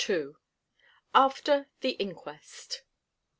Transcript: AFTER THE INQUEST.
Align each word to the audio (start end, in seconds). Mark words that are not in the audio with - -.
AFTER 1.13 1.67
THE 1.81 1.91
INQUEST. 2.01 2.81